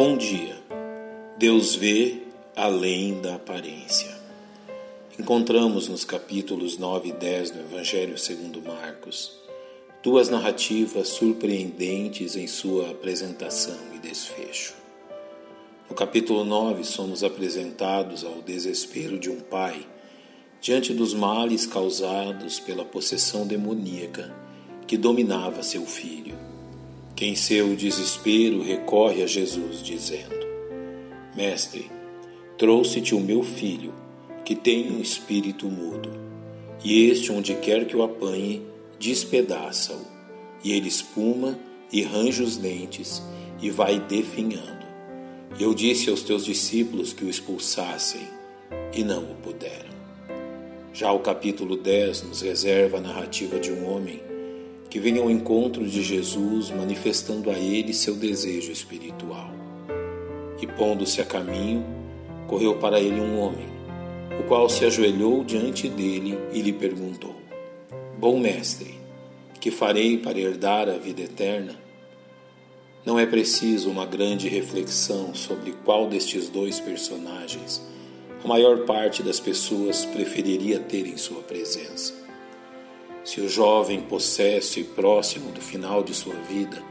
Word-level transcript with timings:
Bom 0.00 0.16
dia. 0.16 0.54
Deus 1.36 1.74
vê 1.74 2.22
além 2.54 3.20
da 3.20 3.34
aparência. 3.34 4.16
Encontramos 5.18 5.88
nos 5.88 6.04
capítulos 6.04 6.78
9 6.78 7.08
e 7.08 7.12
10 7.12 7.50
do 7.50 7.58
Evangelho 7.58 8.16
segundo 8.16 8.62
Marcos 8.62 9.36
duas 10.00 10.28
narrativas 10.28 11.08
surpreendentes 11.08 12.36
em 12.36 12.46
sua 12.46 12.92
apresentação 12.92 13.76
e 13.92 13.98
desfecho. 13.98 14.76
No 15.90 15.96
capítulo 15.96 16.44
9, 16.44 16.84
somos 16.84 17.24
apresentados 17.24 18.22
ao 18.22 18.40
desespero 18.40 19.18
de 19.18 19.28
um 19.28 19.40
pai 19.40 19.84
diante 20.60 20.94
dos 20.94 21.12
males 21.12 21.66
causados 21.66 22.60
pela 22.60 22.84
possessão 22.84 23.44
demoníaca 23.44 24.32
que 24.86 24.96
dominava 24.96 25.64
seu 25.64 25.84
filho 25.84 26.38
que 27.18 27.26
em 27.26 27.34
seu 27.34 27.74
desespero 27.74 28.62
recorre 28.62 29.24
a 29.24 29.26
Jesus, 29.26 29.82
dizendo: 29.82 30.36
Mestre, 31.34 31.90
trouxe-te 32.56 33.12
o 33.12 33.18
meu 33.18 33.42
filho, 33.42 33.92
que 34.44 34.54
tem 34.54 34.92
um 34.92 35.00
espírito 35.00 35.66
mudo, 35.66 36.12
e 36.84 37.10
este, 37.10 37.32
onde 37.32 37.56
quer 37.56 37.86
que 37.86 37.96
o 37.96 38.04
apanhe, 38.04 38.62
despedaça-o, 39.00 40.06
e 40.62 40.70
ele 40.70 40.86
espuma 40.86 41.58
e 41.92 42.02
range 42.02 42.40
os 42.40 42.56
dentes 42.56 43.20
e 43.60 43.68
vai 43.68 43.98
definhando. 43.98 44.86
Eu 45.58 45.74
disse 45.74 46.08
aos 46.08 46.22
teus 46.22 46.44
discípulos 46.44 47.12
que 47.12 47.24
o 47.24 47.28
expulsassem, 47.28 48.28
e 48.94 49.02
não 49.02 49.24
o 49.24 49.34
puderam. 49.34 49.90
Já 50.94 51.10
o 51.10 51.18
capítulo 51.18 51.76
10 51.76 52.22
nos 52.22 52.42
reserva 52.42 52.98
a 52.98 53.00
narrativa 53.00 53.58
de 53.58 53.72
um 53.72 53.92
homem 53.92 54.22
que 54.90 54.98
venha 54.98 55.20
ao 55.20 55.30
encontro 55.30 55.86
de 55.86 56.02
Jesus, 56.02 56.70
manifestando 56.70 57.50
a 57.50 57.58
ele 57.58 57.92
seu 57.92 58.14
desejo 58.14 58.72
espiritual. 58.72 59.50
E 60.60 60.66
pondo-se 60.66 61.20
a 61.20 61.24
caminho, 61.24 61.84
correu 62.46 62.76
para 62.76 63.00
ele 63.00 63.20
um 63.20 63.38
homem, 63.38 63.68
o 64.40 64.44
qual 64.44 64.68
se 64.68 64.84
ajoelhou 64.84 65.44
diante 65.44 65.88
dele 65.88 66.38
e 66.52 66.62
lhe 66.62 66.72
perguntou: 66.72 67.36
Bom 68.18 68.38
mestre, 68.38 68.94
que 69.60 69.70
farei 69.70 70.18
para 70.18 70.38
herdar 70.38 70.88
a 70.88 70.96
vida 70.96 71.22
eterna? 71.22 71.74
Não 73.04 73.18
é 73.18 73.26
preciso 73.26 73.90
uma 73.90 74.04
grande 74.04 74.48
reflexão 74.48 75.34
sobre 75.34 75.72
qual 75.84 76.08
destes 76.08 76.48
dois 76.48 76.80
personagens 76.80 77.82
a 78.44 78.46
maior 78.46 78.84
parte 78.84 79.22
das 79.22 79.40
pessoas 79.40 80.04
preferiria 80.04 80.78
ter 80.78 81.06
em 81.06 81.16
sua 81.16 81.42
presença. 81.42 82.27
Se 83.24 83.40
o 83.40 83.48
jovem 83.48 84.00
possesso 84.00 84.80
e 84.80 84.84
próximo 84.84 85.52
do 85.52 85.60
final 85.60 86.02
de 86.02 86.14
sua 86.14 86.34
vida, 86.34 86.82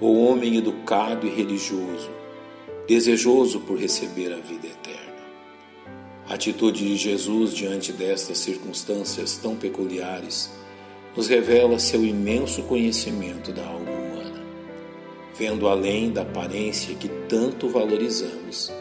ou 0.00 0.26
homem 0.26 0.56
educado 0.56 1.26
e 1.26 1.30
religioso, 1.30 2.10
desejoso 2.86 3.60
por 3.60 3.78
receber 3.78 4.32
a 4.32 4.36
vida 4.36 4.66
eterna. 4.66 5.14
A 6.28 6.34
atitude 6.34 6.84
de 6.84 6.96
Jesus 6.96 7.54
diante 7.54 7.92
destas 7.92 8.38
circunstâncias 8.38 9.36
tão 9.36 9.56
peculiares 9.56 10.50
nos 11.16 11.28
revela 11.28 11.78
seu 11.78 12.04
imenso 12.04 12.62
conhecimento 12.62 13.52
da 13.52 13.64
alma 13.64 13.90
humana, 13.90 14.42
vendo 15.36 15.68
além 15.68 16.10
da 16.10 16.22
aparência 16.22 16.94
que 16.94 17.08
tanto 17.28 17.68
valorizamos 17.68 18.72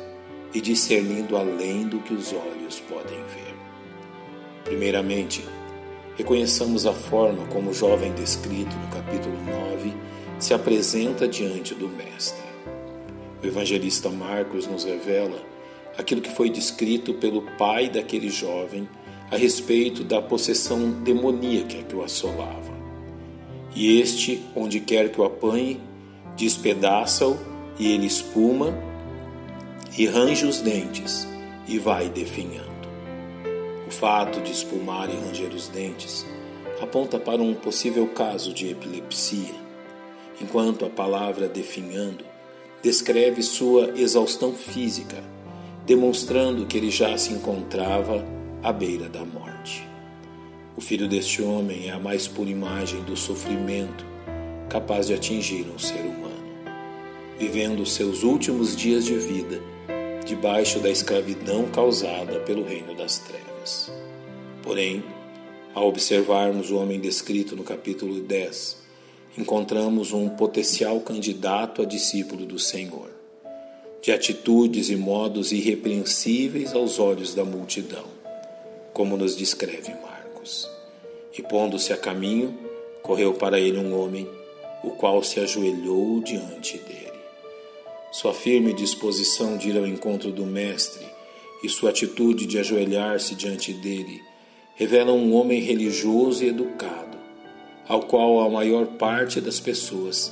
e 0.54 0.62
discernindo 0.62 1.38
além 1.38 1.88
do 1.88 2.00
que 2.00 2.14
os 2.14 2.34
olhos 2.34 2.80
podem 2.82 3.20
ver. 3.26 3.56
Primeiramente, 4.64 5.44
reconheçamos 6.16 6.86
a 6.86 6.94
forma 6.94 7.46
como 7.48 7.72
o 7.72 7.74
jovem 7.74 8.14
descrito 8.14 8.76
no 8.78 8.88
capítulo 8.88 9.36
9 9.72 9.94
se 10.40 10.54
apresenta 10.54 11.28
diante 11.28 11.74
do 11.74 11.88
Mestre. 11.88 12.44
O 13.42 13.46
evangelista 13.46 14.10
Marcos 14.10 14.68
nos 14.68 14.84
revela 14.84 15.42
aquilo 15.98 16.22
que 16.22 16.30
foi 16.30 16.50
descrito 16.50 17.14
pelo 17.16 17.42
pai 17.58 17.90
daquele 17.90 18.30
jovem 18.30 18.88
a 19.32 19.38
respeito 19.38 20.04
da 20.04 20.22
possessão 20.22 20.92
demoníaca 21.04 21.82
que 21.84 21.96
o 21.96 22.04
assolava. 22.04 22.74
E 23.76 24.00
este, 24.00 24.44
onde 24.56 24.80
quer 24.80 25.10
que 25.10 25.20
o 25.20 25.24
apanhe, 25.24 25.80
despedaça-o 26.36 27.38
e 27.80 27.92
ele 27.92 28.06
espuma 28.06 28.78
e 29.98 30.06
range 30.06 30.46
os 30.46 30.62
dentes 30.62 31.28
e 31.68 31.80
vai 31.80 32.10
definhando 32.10 32.73
fato 33.94 34.42
de 34.42 34.52
espumar 34.52 35.10
e 35.10 35.16
ranger 35.16 35.54
os 35.54 35.68
dentes 35.68 36.26
aponta 36.82 37.20
para 37.20 37.42
um 37.42 37.54
possível 37.54 38.08
caso 38.08 38.54
de 38.54 38.70
epilepsia, 38.70 39.54
enquanto 40.42 40.84
a 40.84 40.90
palavra 40.90 41.48
definhando 41.48 42.26
descreve 42.82 43.42
sua 43.42 43.94
exaustão 43.96 44.54
física, 44.54 45.24
demonstrando 45.86 46.66
que 46.66 46.78
ele 46.78 46.92
já 46.92 47.18
se 47.18 47.32
encontrava 47.32 48.26
à 48.62 48.74
beira 48.74 49.08
da 49.08 49.24
morte. 49.24 49.88
O 50.76 50.82
filho 50.82 51.08
deste 51.08 51.42
homem 51.42 51.88
é 51.88 51.92
a 51.92 52.00
mais 52.00 52.28
pura 52.28 52.50
imagem 52.50 53.02
do 53.04 53.16
sofrimento 53.16 54.06
capaz 54.70 55.08
de 55.08 55.14
atingir 55.14 55.68
um 55.74 55.78
ser 55.78 56.02
humano, 56.02 56.44
vivendo 57.38 57.86
seus 57.86 58.24
últimos 58.24 58.76
dias 58.76 59.06
de 59.06 59.16
vida 59.16 59.62
debaixo 60.24 60.80
da 60.80 60.90
escravidão 60.90 61.70
causada 61.70 62.40
pelo 62.42 62.64
reino 62.64 62.96
das 62.96 63.20
trevas. 63.20 63.92
Porém, 64.62 65.04
ao 65.74 65.88
observarmos 65.88 66.72
o 66.72 66.78
homem 66.78 67.00
descrito 67.00 67.56
no 67.56 67.64
capítulo 67.64 68.22
10, 68.22 68.78
encontramos 69.38 70.14
um 70.14 70.30
potencial 70.30 71.00
candidato 71.00 71.82
a 71.82 71.86
discípulo 71.86 72.46
do 72.46 72.60
Senhor, 72.60 73.10
de 74.02 74.12
atitudes 74.12 74.90
e 74.90 74.96
modos 74.96 75.52
irrepreensíveis 75.52 76.74
aos 76.74 77.00
olhos 77.00 77.34
da 77.34 77.44
multidão, 77.44 78.06
como 78.94 79.18
nos 79.18 79.36
descreve 79.36 79.94
Marcos. 80.02 80.70
E 81.38 81.42
pondo-se 81.42 81.92
a 81.92 81.98
caminho, 81.98 82.58
correu 83.02 83.34
para 83.34 83.60
ele 83.60 83.78
um 83.78 84.00
homem, 84.00 84.30
o 84.84 84.92
qual 84.92 85.24
se 85.24 85.40
ajoelhou 85.40 86.22
diante 86.22 86.78
dele. 86.78 87.13
Sua 88.14 88.32
firme 88.32 88.74
disposição 88.74 89.58
de 89.58 89.70
ir 89.70 89.76
ao 89.76 89.88
encontro 89.88 90.32
do 90.32 90.46
Mestre 90.46 91.04
e 91.64 91.68
sua 91.68 91.90
atitude 91.90 92.46
de 92.46 92.60
ajoelhar-se 92.60 93.34
diante 93.34 93.74
dele 93.74 94.22
revelam 94.76 95.18
um 95.18 95.34
homem 95.34 95.60
religioso 95.60 96.44
e 96.44 96.50
educado, 96.50 97.18
ao 97.88 98.04
qual 98.04 98.42
a 98.42 98.50
maior 98.52 98.86
parte 98.86 99.42
das 99.42 99.60
pessoas 99.60 100.32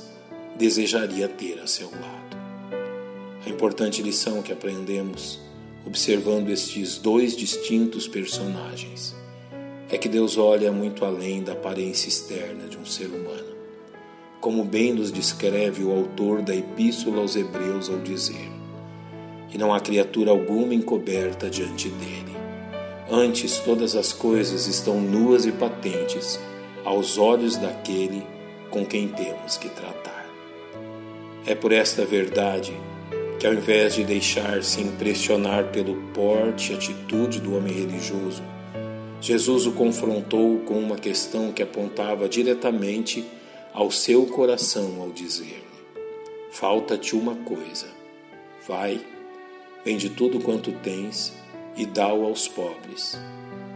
desejaria 0.56 1.26
ter 1.26 1.58
a 1.58 1.66
seu 1.66 1.90
lado. 1.90 2.36
A 3.44 3.50
importante 3.50 4.00
lição 4.00 4.42
que 4.42 4.52
aprendemos 4.52 5.40
observando 5.84 6.50
estes 6.50 6.98
dois 6.98 7.36
distintos 7.36 8.06
personagens 8.06 9.12
é 9.90 9.98
que 9.98 10.08
Deus 10.08 10.38
olha 10.38 10.70
muito 10.70 11.04
além 11.04 11.42
da 11.42 11.50
aparência 11.50 12.08
externa 12.08 12.68
de 12.68 12.78
um 12.78 12.86
ser 12.86 13.06
humano, 13.06 13.41
como 14.42 14.64
bem 14.64 14.92
nos 14.92 15.12
descreve 15.12 15.84
o 15.84 15.92
autor 15.92 16.42
da 16.42 16.54
Epístola 16.54 17.18
aos 17.18 17.36
Hebreus 17.36 17.88
ao 17.88 17.98
dizer: 18.00 18.50
e 19.54 19.56
não 19.56 19.72
há 19.72 19.78
criatura 19.78 20.32
alguma 20.32 20.74
encoberta 20.74 21.48
diante 21.48 21.88
dele. 21.88 22.36
Antes, 23.08 23.60
todas 23.60 23.94
as 23.94 24.12
coisas 24.12 24.66
estão 24.66 25.00
nuas 25.00 25.46
e 25.46 25.52
patentes 25.52 26.40
aos 26.84 27.18
olhos 27.18 27.56
daquele 27.56 28.26
com 28.68 28.84
quem 28.84 29.06
temos 29.06 29.56
que 29.56 29.68
tratar. 29.68 30.26
É 31.46 31.54
por 31.54 31.70
esta 31.70 32.04
verdade 32.04 32.72
que, 33.38 33.46
ao 33.46 33.54
invés 33.54 33.94
de 33.94 34.02
deixar-se 34.02 34.80
impressionar 34.80 35.66
pelo 35.66 35.94
porte 36.12 36.72
e 36.72 36.74
atitude 36.74 37.38
do 37.40 37.56
homem 37.56 37.72
religioso, 37.72 38.42
Jesus 39.20 39.66
o 39.66 39.72
confrontou 39.72 40.58
com 40.60 40.74
uma 40.74 40.96
questão 40.96 41.52
que 41.52 41.62
apontava 41.62 42.28
diretamente 42.28 43.24
ao 43.72 43.90
seu 43.90 44.26
coração 44.26 45.00
ao 45.00 45.10
dizer-lhe: 45.10 45.64
Falta-te 46.50 47.16
uma 47.16 47.36
coisa. 47.36 47.86
Vai 48.66 49.00
Vende 49.84 50.10
tudo 50.10 50.38
quanto 50.38 50.70
tens 50.70 51.32
e 51.76 51.84
dá-o 51.84 52.24
aos 52.24 52.46
pobres, 52.46 53.18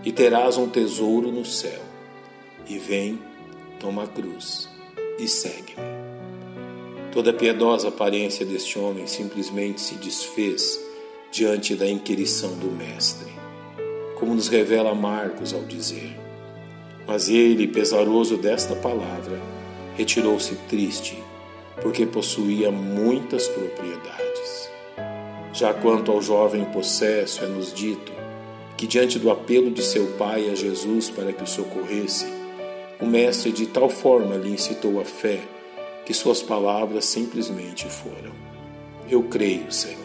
e 0.04 0.12
terás 0.12 0.56
um 0.56 0.69
tesouro 0.69 1.32
no 1.32 1.44
céu. 1.44 1.81
E 2.69 2.78
vem, 2.78 3.19
toma 3.81 4.04
a 4.04 4.06
cruz 4.06 4.69
e 5.19 5.26
segue-me. 5.26 5.96
Toda 7.10 7.31
a 7.31 7.32
piedosa 7.32 7.88
aparência 7.88 8.46
deste 8.46 8.78
homem 8.78 9.06
simplesmente 9.06 9.81
se 9.81 9.94
desfez 9.96 10.81
diante 11.32 11.75
da 11.75 11.88
inquirição 11.88 12.56
do 12.56 12.70
Mestre, 12.70 13.32
como 14.16 14.34
nos 14.34 14.46
revela 14.46 14.94
Marcos 14.94 15.52
ao 15.52 15.62
dizer: 15.62 16.16
Mas 17.04 17.28
ele, 17.28 17.66
pesaroso 17.66 18.37
desta 18.37 18.76
palavra, 18.76 19.40
retirou-se 19.96 20.54
triste, 20.69 21.22
porque 21.82 22.06
possuía 22.06 22.70
muitas 22.70 23.48
propriedades. 23.48 24.70
Já 25.52 25.72
quanto 25.72 26.12
ao 26.12 26.20
jovem 26.20 26.64
possesso, 26.66 27.44
é-nos 27.44 27.72
dito 27.72 28.12
que, 28.76 28.87
diante 28.87 29.19
do 29.19 29.31
apelo 29.31 29.70
de 29.70 29.82
seu 29.82 30.06
pai 30.19 30.50
a 30.50 30.54
Jesus 30.54 31.08
para 31.08 31.32
que 31.32 31.43
o 31.43 31.46
socorresse, 31.46 32.26
o 33.00 33.06
Mestre 33.06 33.52
de 33.52 33.66
tal 33.66 33.88
forma 33.88 34.37
lhe 34.37 34.50
incitou 34.50 35.00
a 35.00 35.04
fé 35.04 35.40
que 36.04 36.14
suas 36.14 36.43
palavras 36.43 37.04
simplesmente 37.04 37.88
foram: 37.88 38.32
Eu 39.10 39.25
creio, 39.25 39.72
Senhor. 39.72 40.04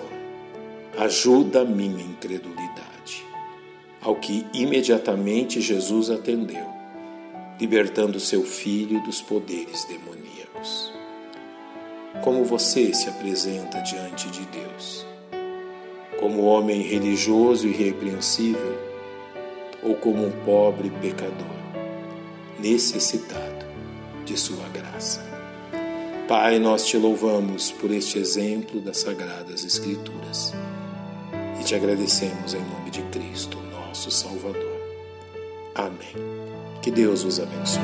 Ajuda 0.97 1.61
a 1.61 1.65
minha 1.65 2.03
incredulidade. 2.03 3.25
Ao 4.01 4.15
que 4.15 4.45
imediatamente 4.53 5.61
Jesus 5.61 6.09
atendeu, 6.09 6.65
libertando 7.61 8.19
seu 8.19 8.43
filho 8.43 8.99
dos 9.03 9.21
poderes 9.21 9.85
demoníacos. 9.85 10.91
Como 12.23 12.43
você 12.43 12.91
se 12.91 13.07
apresenta 13.07 13.79
diante 13.81 14.27
de 14.31 14.43
Deus? 14.47 15.05
Como 16.19 16.41
homem 16.45 16.81
religioso 16.81 17.67
e 17.67 17.69
irrepreensível 17.69 18.79
ou 19.83 19.93
como 19.93 20.25
um 20.25 20.31
pobre 20.43 20.89
pecador, 20.89 21.61
necessitado 22.59 23.67
de 24.25 24.35
Sua 24.35 24.67
graça? 24.69 25.21
Pai, 26.27 26.57
nós 26.57 26.87
te 26.87 26.97
louvamos 26.97 27.71
por 27.71 27.91
este 27.91 28.17
exemplo 28.17 28.81
das 28.81 28.97
Sagradas 28.97 29.63
Escrituras 29.63 30.51
e 31.59 31.63
te 31.63 31.75
agradecemos 31.75 32.55
em 32.55 32.61
nome 32.61 32.89
de 32.89 33.03
Cristo, 33.03 33.59
nosso 33.71 34.09
Salvador. 34.09 34.80
Amém. 35.75 36.15
Que 36.81 36.91
Deus 36.91 37.23
os 37.23 37.39
abençoe. 37.39 37.81